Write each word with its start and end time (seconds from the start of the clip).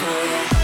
boy. 0.00 0.59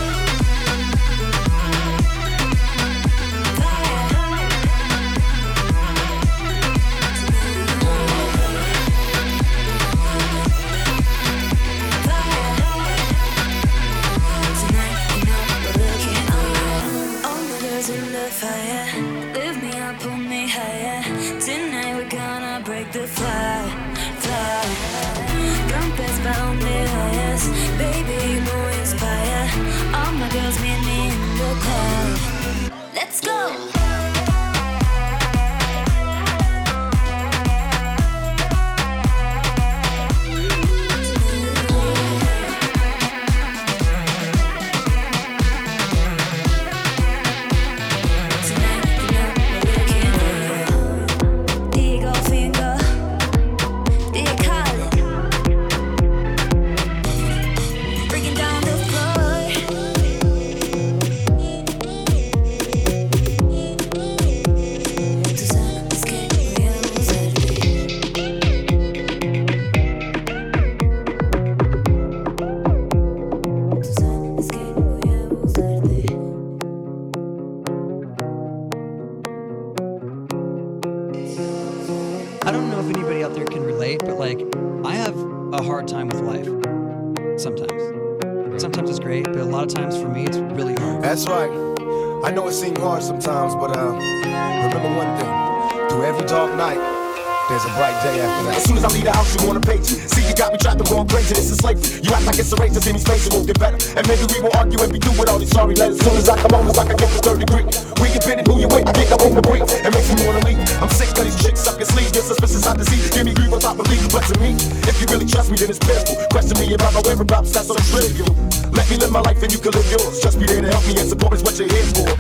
We 100.57 100.61
tried 100.61 100.79
to 100.79 100.85
go 100.85 101.05
this 101.05 101.39
is 101.39 101.51
and 101.51 101.61
slavery. 101.61 102.01
You 102.03 102.15
act 102.15 102.25
like 102.25 102.39
it's 102.39 102.51
a 102.51 102.57
race 102.57 102.73
that's 102.73 102.87
inexplicable. 102.87 103.45
Get 103.45 103.61
better. 103.61 103.77
And 103.99 104.09
maybe 104.09 104.25
we 104.33 104.41
will 104.41 104.57
argue 104.57 104.81
and 104.81 104.91
be 104.91 104.99
through 104.99 105.21
with 105.21 105.29
all 105.29 105.39
these 105.39 105.51
sorry 105.51 105.75
letters. 105.75 106.01
Soon 106.01 106.17
as 106.17 106.31
I 106.31 106.41
come 106.41 106.51
home, 106.51 106.69
it's 106.69 106.79
like 106.79 106.89
I 106.89 106.95
get 106.95 107.11
the 107.11 107.19
third 107.21 107.41
degree 107.41 107.86
who 108.27 108.59
you 108.59 108.67
with. 108.67 108.89
I 108.89 108.93
get 108.93 109.13
up 109.13 109.23
on 109.23 109.35
the 109.35 109.43
brink 109.43 109.71
and 109.71 109.95
make 109.95 110.07
you 110.11 110.19
wanna 110.27 110.43
leave. 110.43 110.59
I'm 110.83 110.91
sick 110.91 111.15
of 111.15 111.23
these 111.23 111.39
chicks 111.39 111.67
up 111.71 111.79
your 111.79 111.87
sleeve. 111.87 112.11
Your 112.11 112.27
suspicions 112.27 112.67
I 112.67 112.75
deceive. 112.75 113.07
Give 113.15 113.25
me 113.25 113.35
grief 113.35 113.55
I 113.55 113.75
believe. 113.75 114.11
But 114.11 114.27
to 114.27 114.35
me, 114.43 114.59
if 114.91 114.99
you 114.99 115.07
really 115.15 115.27
trust 115.27 115.51
me, 115.51 115.57
then 115.57 115.71
it's 115.71 115.79
pitiful. 115.79 116.19
Question 116.35 116.59
me 116.59 116.75
about 116.75 116.95
my 116.95 117.03
whereabouts, 117.07 117.53
that's 117.55 117.71
so 117.71 117.79
trivial. 117.95 118.27
Let 118.75 118.91
me 118.91 118.97
live 118.99 119.13
my 119.13 119.23
life 119.23 119.39
and 119.43 119.53
you 119.53 119.63
can 119.63 119.71
live 119.71 119.87
yours. 119.91 120.19
Just 120.19 120.41
be 120.43 120.47
there 120.47 120.61
to 120.61 120.71
help 120.75 120.85
me 120.91 120.99
and 120.99 121.09
support 121.09 121.39
is 121.39 121.43
what 121.47 121.55
you're 121.59 121.71
here 121.71 121.87
for. 121.95 122.11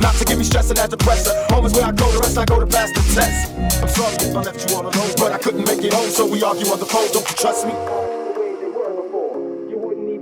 Not 0.00 0.16
to 0.16 0.24
give 0.24 0.38
me 0.40 0.44
stress 0.44 0.72
and 0.72 0.78
that 0.80 0.90
depressor. 0.90 1.36
Home 1.52 1.66
is 1.68 1.76
where 1.76 1.84
I 1.84 1.92
go, 1.92 2.08
the 2.08 2.24
rest 2.24 2.38
I 2.40 2.48
go 2.48 2.56
to 2.56 2.66
pass 2.66 2.88
the 2.96 3.04
test. 3.12 3.52
I'm 3.84 3.90
sorry 3.92 4.16
if 4.16 4.32
I 4.32 4.40
left 4.40 4.64
you 4.64 4.76
all 4.76 4.88
alone, 4.88 5.12
but 5.20 5.32
I 5.32 5.38
couldn't 5.38 5.66
make 5.68 5.84
it 5.84 5.92
home, 5.92 6.08
so 6.08 6.24
we 6.24 6.42
argue 6.42 6.72
on 6.72 6.80
the 6.80 6.88
phone. 6.88 7.12
Don't 7.12 7.28
you 7.28 7.36
trust 7.36 7.66
me? 7.68 7.74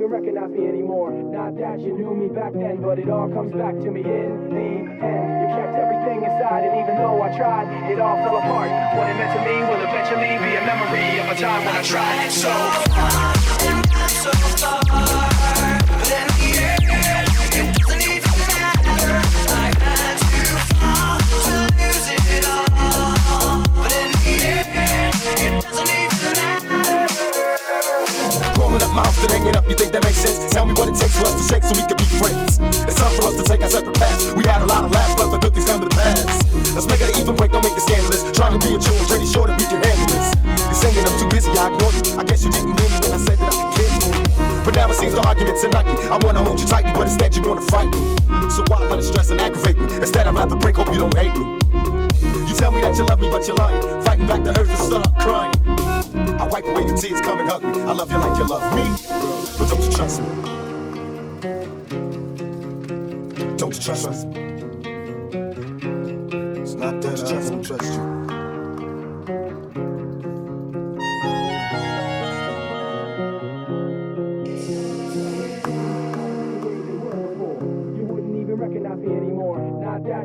recognize 0.08 0.50
me 0.50 0.66
anymore 0.66 1.27
not 1.48 1.56
that 1.60 1.80
you 1.80 1.96
knew 1.96 2.14
me 2.14 2.28
back 2.28 2.52
then, 2.52 2.82
but 2.82 2.98
it 2.98 3.08
all 3.08 3.28
comes 3.28 3.52
back 3.52 3.72
to 3.74 3.90
me 3.90 4.00
in 4.00 4.50
the 4.50 4.68
end. 5.00 5.32
You 5.40 5.48
kept 5.56 5.74
everything 5.76 6.18
inside, 6.24 6.64
and 6.64 6.76
even 6.76 6.96
though 6.96 7.22
I 7.22 7.36
tried, 7.36 7.90
it 7.90 7.98
all 8.00 8.16
fell 8.16 8.36
apart. 8.36 8.70
What 8.96 9.08
it 9.08 9.14
meant 9.14 9.32
to 9.32 9.40
me 9.40 9.56
will 9.64 9.80
eventually 9.80 10.36
be 10.44 10.56
a 10.56 10.64
memory 10.66 11.18
of 11.20 11.28
a 11.28 11.40
time 11.40 11.64
when 11.64 11.74
I 11.74 11.82
tried 11.82 12.30
so 12.30 12.50
hard 12.92 13.38
so 14.10 14.30
far. 14.92 15.37
Think 29.78 29.92
that 29.94 30.02
makes 30.02 30.18
sense? 30.18 30.50
Tell 30.50 30.66
me 30.66 30.74
what 30.74 30.90
it 30.90 30.98
takes 30.98 31.14
for 31.14 31.30
us 31.30 31.38
to 31.38 31.44
shake 31.46 31.62
so 31.62 31.72
we 31.72 31.86
can 31.86 31.96
be 31.96 32.08
friends. 32.18 32.58
It's 32.82 32.98
time 32.98 33.14
for 33.14 33.30
us 33.30 33.38
to 33.38 33.44
take 33.46 33.62
our 33.62 33.70
separate 33.70 33.94
paths. 33.94 34.34
We 34.34 34.42
had 34.44 34.60
a 34.60 34.66
lot 34.66 34.84
of 34.84 34.90
laughs, 34.90 35.14
but 35.14 35.30
the 35.30 35.38
good 35.38 35.54
things 35.54 35.70
come 35.70 35.80
to 35.80 35.88
the 35.88 35.94
past. 35.94 36.44
Let's 36.74 36.90
make 36.90 37.00
it 37.00 37.14
an 37.14 37.22
even 37.22 37.38
break, 37.38 37.54
don't 37.54 37.62
make 37.62 37.78
it 37.78 37.86
scandalous. 37.86 38.26
Trying 38.34 38.58
to 38.58 38.60
be 38.60 38.74
a 38.74 38.78
true, 38.78 38.98
pretty 39.06 39.24
sure 39.30 39.46
that 39.46 39.56
we 39.56 39.64
can 39.70 39.78
handle 39.78 40.08
this. 40.10 40.28
You're 40.68 40.80
saying 40.82 41.06
I'm 41.06 41.14
too 41.14 41.30
busy, 41.30 41.50
I 41.54 41.70
ignored 41.70 41.94
you. 41.94 42.18
I 42.18 42.24
guess 42.26 42.42
you 42.42 42.50
didn't 42.50 42.74
hear 42.74 42.90
me 42.90 42.98
when 42.98 43.12
I 43.14 43.20
said 43.22 43.38
that 43.38 43.54
I 43.54 43.64
could 43.70 43.92
for 44.02 44.10
you. 44.12 44.24
But 44.66 44.72
now 44.74 44.90
it 44.90 44.98
seems 44.98 45.14
the 45.14 45.22
arguments 45.22 45.62
are. 45.62 45.72
I 45.72 46.16
wanna 46.26 46.42
hold 46.42 46.58
you 46.58 46.66
tightly, 46.66 46.92
but 46.92 47.06
instead 47.06 47.30
you 47.38 47.42
wanna 47.46 47.64
fight 47.70 47.88
me. 47.94 48.02
So 48.50 48.66
why 48.66 48.82
let 48.82 48.98
it 48.98 49.06
stress 49.06 49.30
and 49.30 49.40
aggravate 49.40 49.78
me? 49.78 49.86
Instead 50.02 50.26
I'd 50.26 50.34
rather 50.34 50.58
break, 50.58 50.76
hope 50.76 50.90
you 50.90 51.00
don't 51.00 51.16
hate 51.16 51.32
me. 51.38 51.56
You 52.50 52.54
tell 52.58 52.74
me 52.74 52.82
that 52.82 52.98
you 52.98 53.06
love 53.06 53.20
me, 53.22 53.30
but 53.30 53.46
you're 53.46 53.56
lying. 53.56 53.78
Fighting 54.02 54.26
back 54.26 54.42
the 54.42 54.52
urge 54.58 54.68
to 54.68 54.76
start 54.76 55.06
crying. 55.22 55.97
I 56.14 56.46
wipe 56.46 56.64
away 56.64 56.82
your 56.82 56.96
tears, 56.96 57.20
come 57.20 57.40
and 57.40 57.48
hug 57.48 57.62
me. 57.62 57.80
I 57.82 57.92
love 57.92 58.10
you 58.10 58.18
like 58.18 58.38
you 58.38 58.46
love 58.46 58.74
me, 58.74 58.84
but 59.58 59.68
don't 59.68 59.82
you 59.84 59.90
trust 59.90 60.20
me? 60.22 60.28
Don't 63.56 63.74
you 63.74 63.82
trust 63.82 64.26
me? 64.28 64.40
It's 66.60 66.74
not 66.74 67.00
that 67.02 67.24
I 67.24 67.48
don't 67.48 67.62
trust. 67.64 67.92
You 67.92 68.27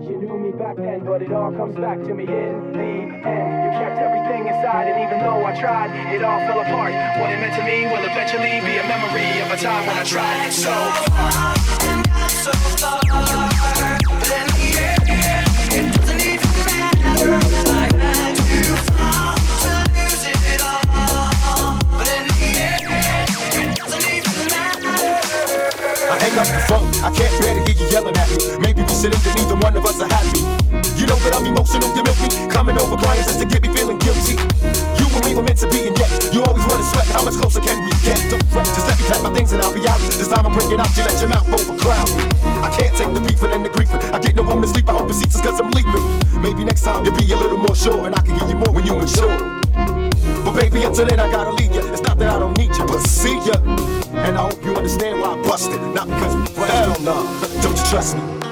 that 0.04 0.12
you 0.12 0.20
knew 0.20 0.38
me 0.38 0.52
back 0.52 0.76
then, 0.76 1.06
but 1.06 1.22
it 1.22 1.32
all 1.32 1.52
comes 1.52 1.76
back 1.76 1.98
to 2.04 2.14
me 2.14 2.24
in 2.24 2.74
the 2.74 2.80
end. 2.80 3.64
You 3.64 3.72
kept 3.80 4.00
everything 4.00 4.48
inside, 4.48 4.88
and 4.88 5.00
even 5.02 5.20
though 5.20 5.46
I 5.46 5.60
tried, 5.60 5.92
it 6.14 6.24
all 6.24 6.40
fell 6.40 6.60
apart. 6.60 6.94
What 7.20 7.30
it 7.32 7.40
meant 7.40 7.56
to 7.56 7.64
me 7.64 7.86
will 7.86 8.04
eventually 8.04 8.60
be 8.62 8.78
a 8.78 8.88
memory 8.88 9.42
of 9.42 9.52
a 9.52 9.58
time 9.58 9.86
when 9.88 9.98
I 9.98 10.04
tried 10.04 10.52
so 10.52 10.72
I 12.86 13.53
up 26.38 26.48
the 26.50 26.62
phone. 26.66 26.88
I 27.06 27.10
can't 27.13 27.34
bear 27.42 27.54
to 27.54 27.62
hear 27.62 27.78
you 27.78 27.88
yelling 27.92 28.18
at 28.18 28.28
me. 28.30 28.38
Maybe 28.60 28.82
we 28.82 28.94
should 28.94 29.13
end 29.13 29.25
neither 29.36 29.58
one 29.58 29.75
of 29.78 29.86
us 29.86 30.02
are 30.02 30.10
happy. 30.10 30.42
You 30.98 31.06
know 31.06 31.18
that 31.25 31.34
I'm 31.36 31.46
emotional, 31.46 31.90
you 31.94 32.04
milk 32.04 32.18
me. 32.22 32.30
Coming 32.50 32.78
over 32.78 32.98
crying 32.98 33.24
just 33.24 33.40
to 33.40 33.46
get 33.46 33.62
me 33.62 33.70
feeling 33.70 34.00
guilty. 34.02 34.40
You 34.98 35.06
and 35.13 35.24
me 35.25 35.36
were 35.36 35.46
meant 35.46 35.60
to 35.62 35.70
be, 35.70 35.86
and 35.90 35.96
yet 35.98 36.10
you 36.34 36.42
always 36.44 36.66
want 36.66 36.82
to 36.82 36.88
sweat. 36.90 37.08
How 37.13 37.22
much 37.22 37.38
closer 37.38 37.62
can 37.62 37.78
we 37.86 37.94
get? 38.02 38.18
Just 38.30 38.88
let 38.88 38.98
me 38.98 39.06
pack 39.06 39.22
my 39.22 39.34
things 39.34 39.52
and 39.54 39.62
I'll 39.62 39.74
be 39.74 39.86
out. 39.86 40.00
This 40.00 40.30
time 40.30 40.46
I'm 40.46 40.54
bringing 40.54 40.80
out, 40.80 40.90
you 40.98 41.04
let 41.04 41.18
your 41.22 41.30
mouth 41.30 41.48
overcrowd 41.54 42.10
me. 42.18 42.25
I 42.66 42.70
can't 42.74 42.94
take 42.98 43.12
the 43.13 43.22
beefing 43.22 43.52
and 43.54 43.62
then 43.62 43.63
the 43.63 43.72
griefing. 43.74 44.02
I 44.13 44.18
get 44.20 44.36
no 44.36 44.44
home 44.44 44.62
to 44.62 44.68
sleep. 44.68 44.90
I 44.90 44.94
hope 44.94 45.10
it 45.10 45.18
ceases 45.18 45.42
cause 45.42 45.60
I'm 45.62 45.70
leaving. 45.72 46.06
Maybe 46.42 46.63
next 46.66 46.82
time 46.82 47.06
you'll 47.06 47.18
be 47.18 47.30
a 47.32 47.38
little 47.38 47.58
more 47.58 47.75
sure, 47.75 48.06
and 48.06 48.16
I 48.16 48.22
can 48.22 48.38
give 48.40 48.50
you 48.50 48.58
more 48.58 48.72
when 48.74 48.86
you 48.86 48.96
mature. 48.96 49.38
But 50.44 50.54
baby, 50.58 50.84
until 50.84 51.06
then 51.06 51.20
I 51.20 51.30
gotta 51.30 51.52
leave 51.52 51.74
you. 51.74 51.86
It's 51.94 52.02
not 52.02 52.18
that 52.18 52.30
I 52.30 52.40
don't 52.40 52.58
need 52.58 52.74
you, 52.75 52.86
but 52.86 53.06
see 53.06 53.38
ya. 53.46 54.03
And 54.24 54.38
I 54.38 54.42
hope 54.44 54.63
you 54.63 54.74
understand 54.74 55.20
why 55.20 55.34
I 55.34 55.42
busted, 55.44 55.82
not 55.94 56.08
because 56.08 56.36
we. 56.36 56.63
Hell 56.63 57.00
no, 57.01 57.62
don't 57.62 57.77
you 57.77 57.86
trust 57.86 58.15
me? 58.15 58.43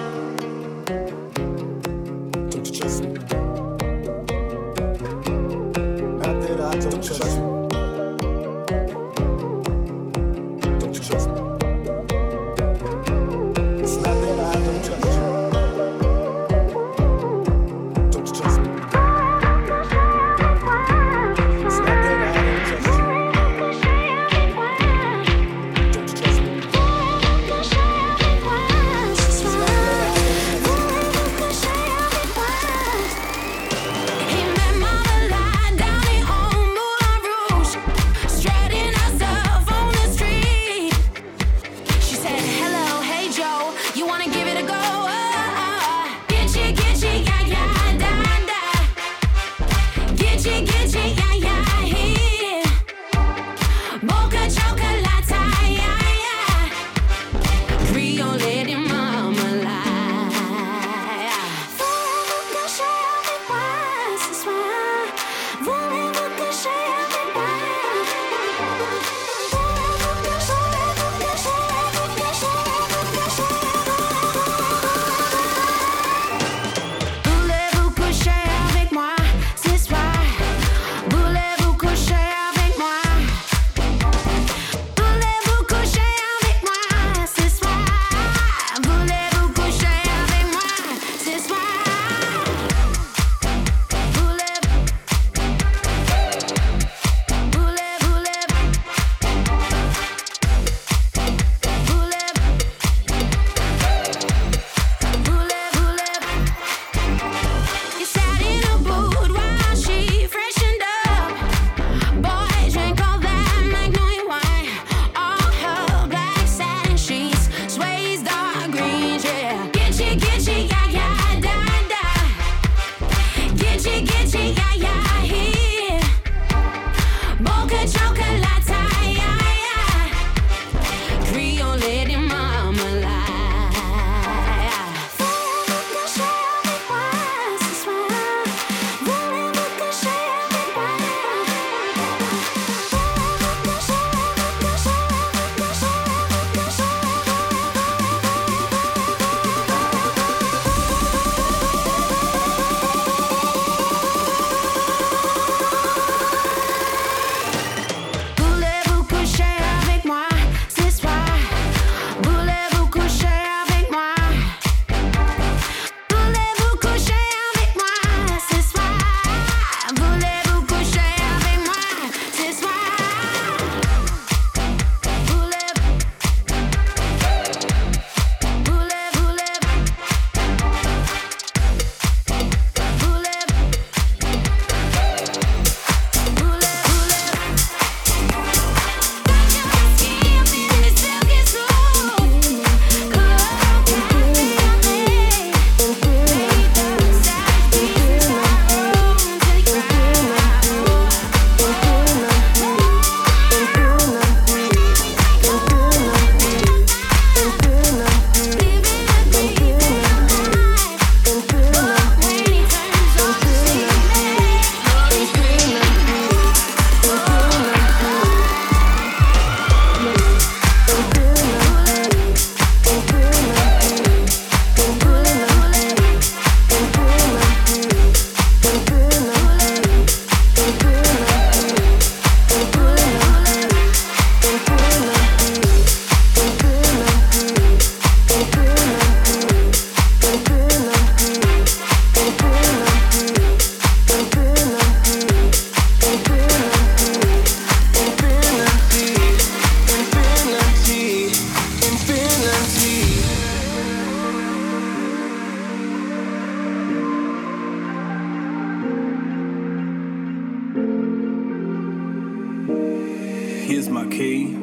here's 263.71 263.87
my 263.87 264.05
key. 264.07 264.53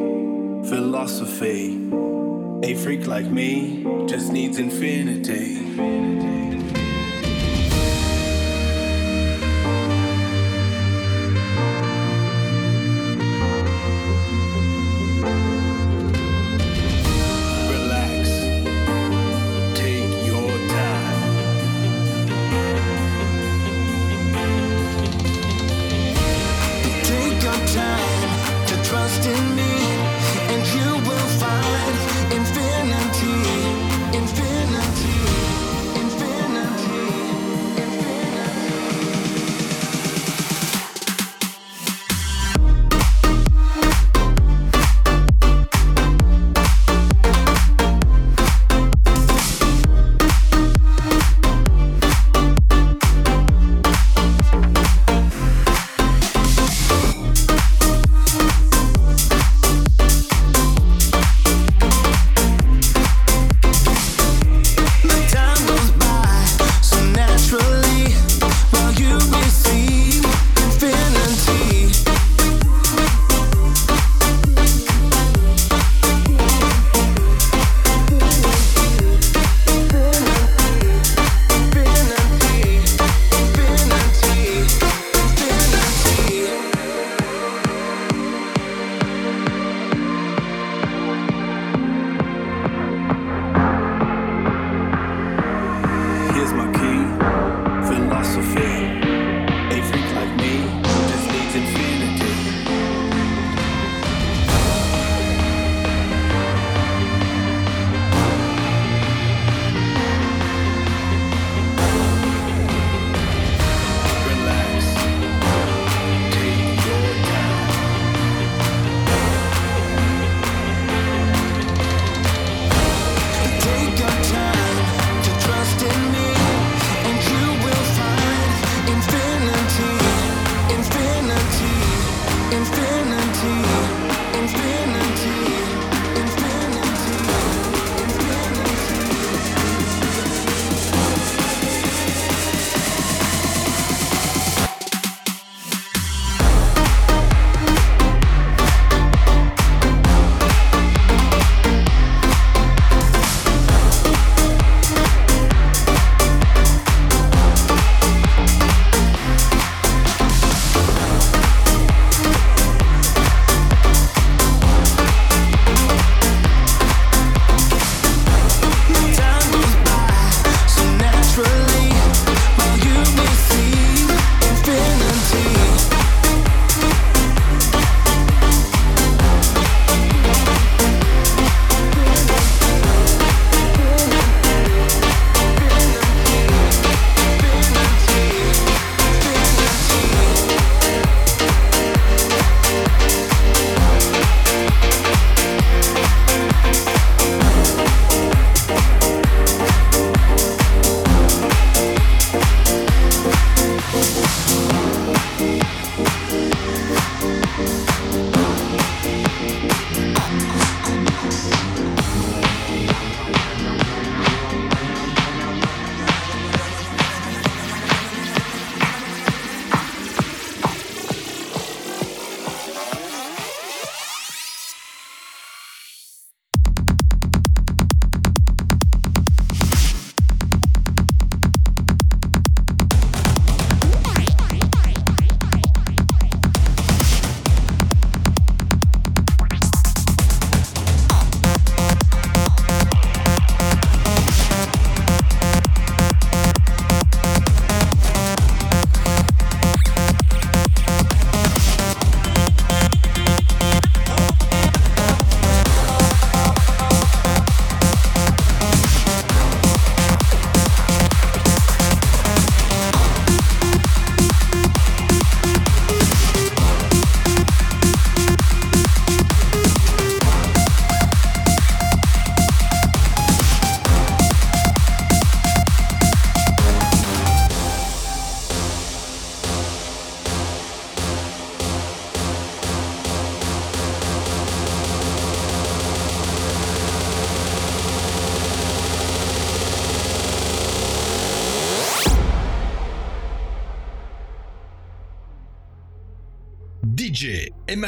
Philosophy. 0.68 1.80
A 2.62 2.74
freak 2.74 3.06
like 3.06 3.24
me 3.24 3.82
just 4.06 4.30
needs 4.30 4.58
infinity. 4.58 6.57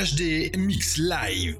MHD 0.01 0.57
Mix 0.57 0.97
Live. 0.97 1.60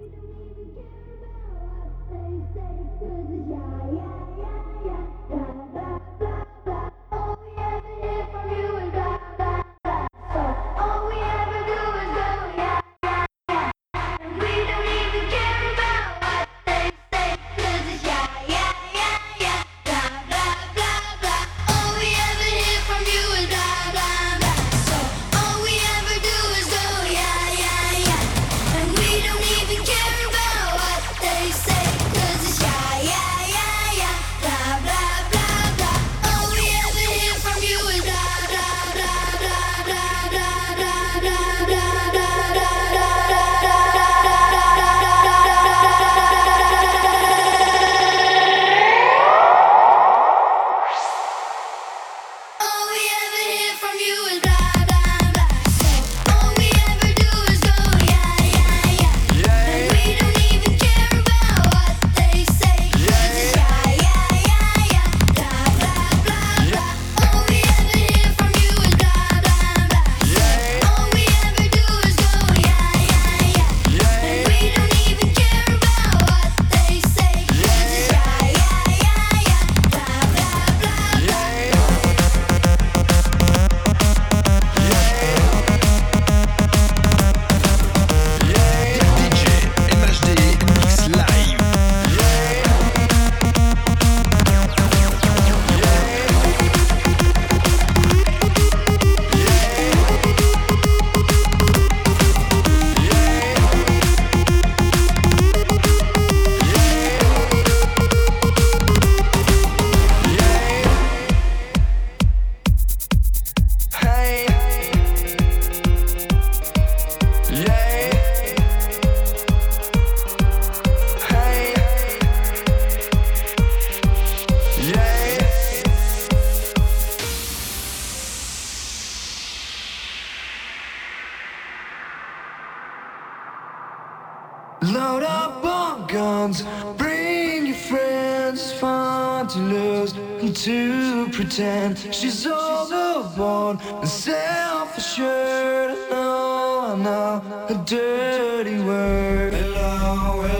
On 136.51 136.67
guns, 136.67 136.99
bring 136.99 137.67
your 137.67 137.77
friends. 137.77 138.61
It's 138.61 138.73
fun 138.73 139.47
to 139.49 139.59
lose 139.59 140.13
and 140.13 140.57
to 140.57 141.29
pretend 141.31 141.99
she's 141.99 142.47
overboard 142.47 143.79
and 143.81 144.09
self-assured. 144.09 145.91
I 145.91 146.09
know, 146.11 146.81
I 146.81 146.97
know, 146.97 147.43
a 147.69 147.75
dirty 147.85 148.81
word. 148.81 149.55
Hello, 149.55 150.43
hello, 150.43 150.60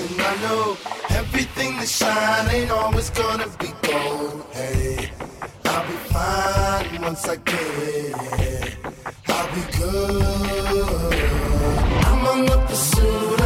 And 0.00 0.20
I 0.20 0.36
know 0.42 0.76
everything 1.10 1.76
that 1.78 1.88
shine 1.88 2.48
ain't 2.54 2.70
always 2.70 3.10
gonna 3.10 3.48
be 3.58 3.68
gold. 3.82 4.46
Hey, 4.52 5.10
I'll 5.64 5.86
be 5.88 5.96
fine 6.14 7.02
once 7.02 7.28
I 7.28 7.36
get 7.36 7.54
it. 7.54 8.76
I'll 9.26 9.54
be 9.54 9.62
good. 9.76 10.22
I'm 12.06 12.26
on 12.26 12.46
the 12.46 12.58
pursuit. 12.68 13.37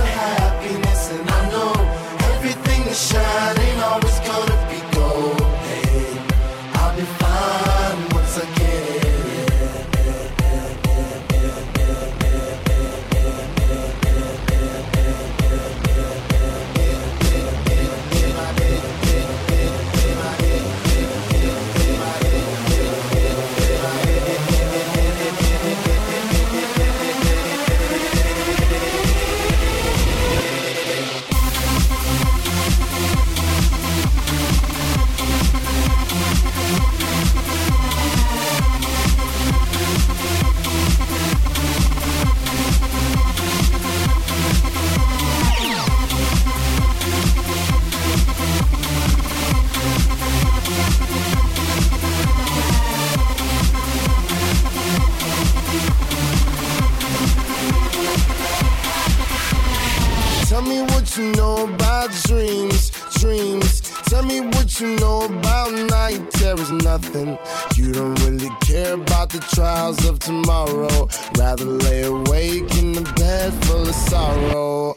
about 62.04 62.16
dreams, 62.22 62.90
dreams. 63.20 63.80
Tell 64.08 64.24
me 64.24 64.40
what 64.40 64.80
you 64.80 64.96
know 64.96 65.24
about 65.24 65.72
night 65.90 66.30
terrors, 66.32 66.70
nothing. 66.70 67.38
You 67.76 67.92
don't 67.92 68.18
really 68.24 68.50
care 68.60 68.94
about 68.94 69.30
the 69.30 69.38
trials 69.54 70.04
of 70.06 70.18
tomorrow. 70.18 71.08
Rather 71.36 71.64
lay 71.64 72.02
awake 72.02 72.74
in 72.76 72.92
the 72.92 73.12
bed 73.16 73.52
full 73.64 73.88
of 73.88 73.94
sorrow. 73.94 74.94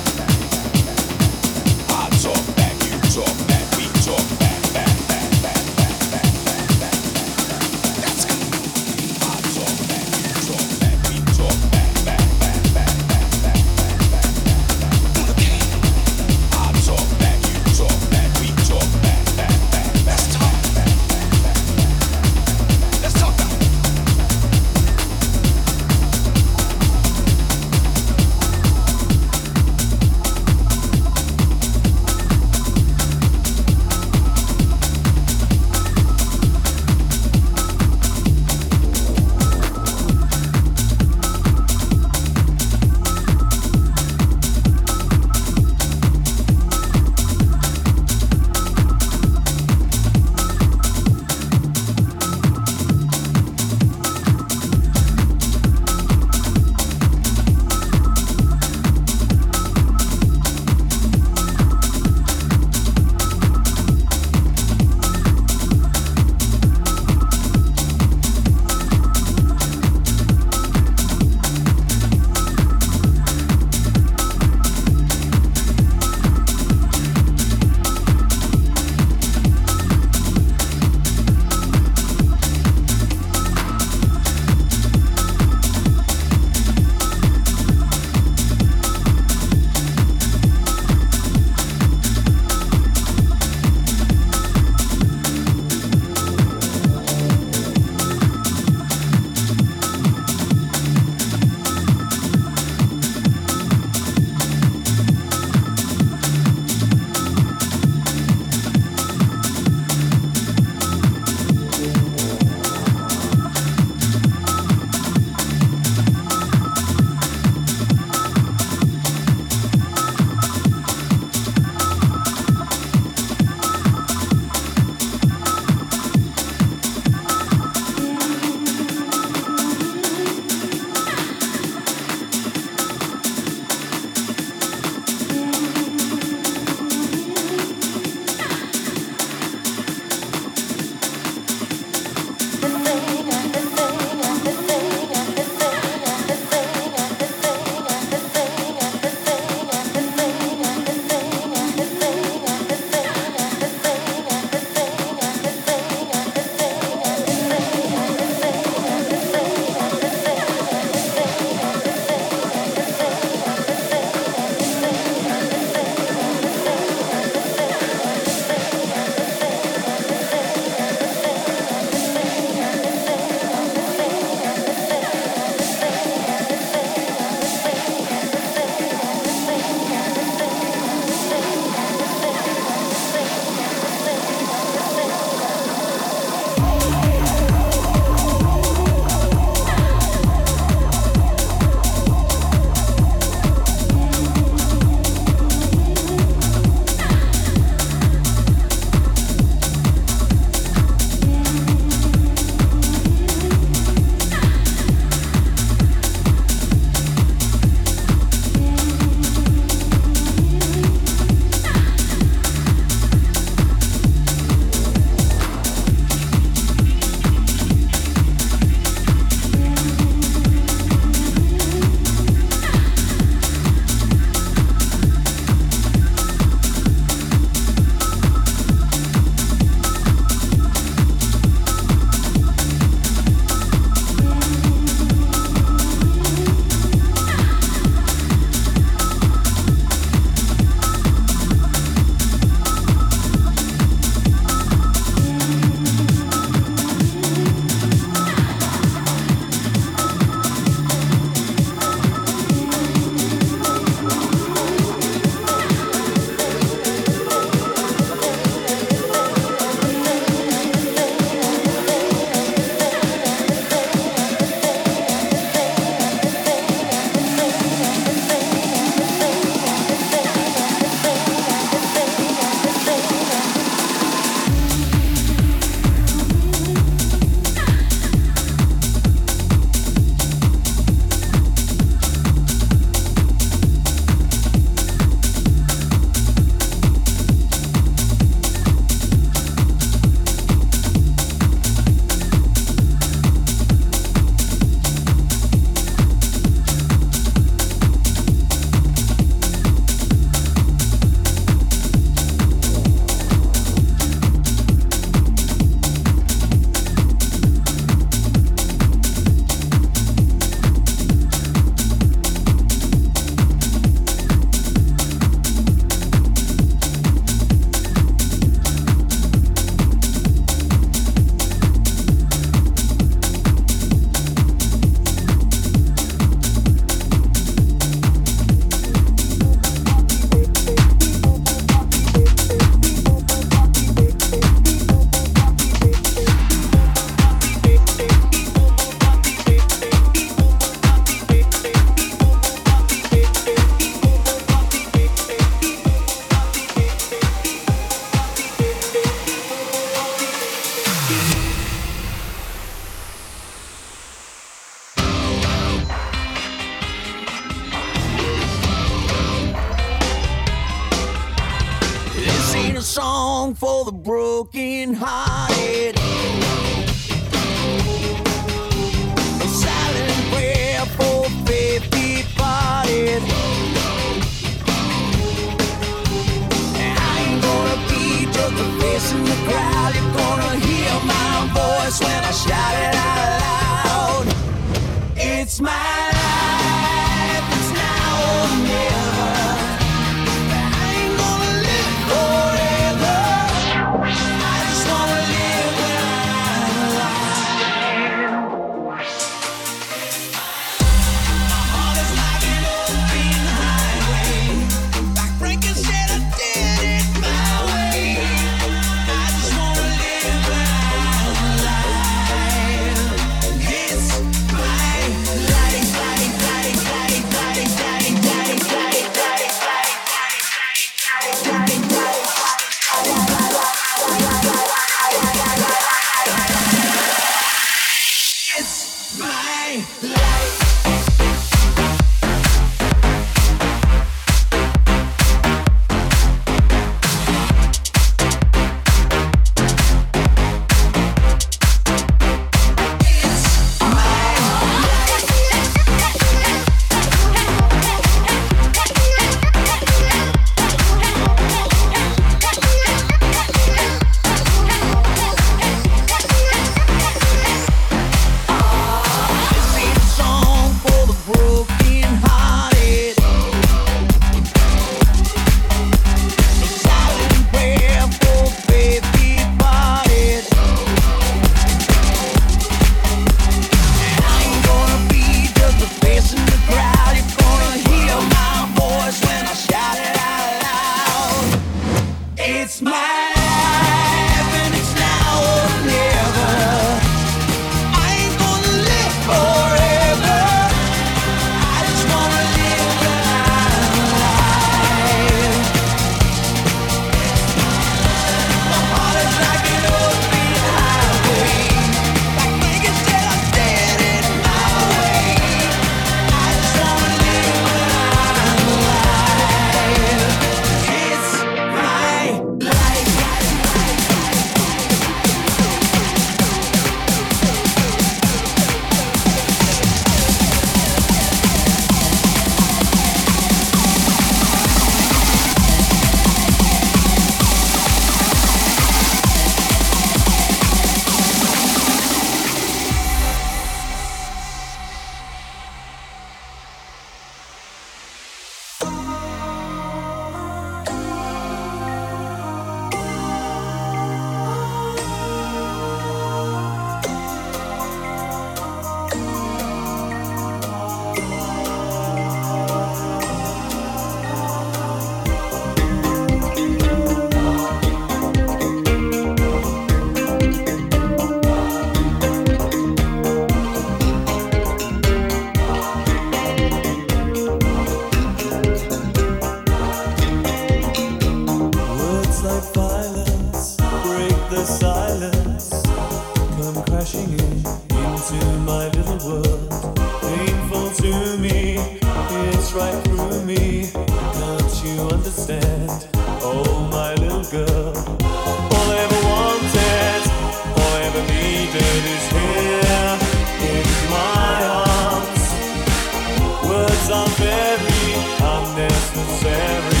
unnecessary, 597.09 598.13
unnecessary. 598.39 600.00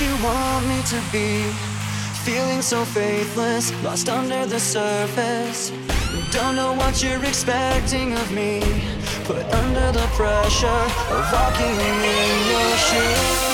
you 0.00 0.14
want 0.22 0.66
me 0.68 0.80
to 0.82 1.00
be. 1.10 1.42
Feeling 2.22 2.62
so 2.62 2.84
faithless, 2.84 3.72
lost 3.82 4.08
under 4.08 4.46
the 4.46 4.60
surface. 4.60 5.70
Don't 6.30 6.54
know 6.54 6.72
what 6.74 7.02
you're 7.02 7.24
expecting 7.24 8.12
of 8.12 8.30
me. 8.30 8.60
Put 9.24 9.44
under 9.54 9.92
the 9.92 10.06
pressure 10.14 10.84
of 11.14 11.32
walking 11.32 11.74
in 11.74 12.36
your 12.52 12.76
shoes. 12.76 13.47